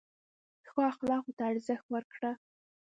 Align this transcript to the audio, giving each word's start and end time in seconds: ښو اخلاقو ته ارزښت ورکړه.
ښو 0.69 0.79
اخلاقو 0.91 1.31
ته 1.37 1.43
ارزښت 1.51 1.85
ورکړه. 1.89 2.31